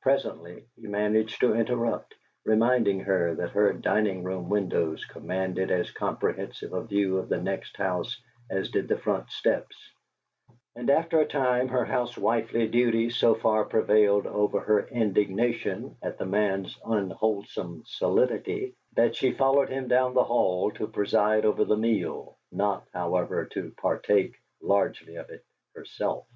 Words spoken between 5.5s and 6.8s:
as comprehensive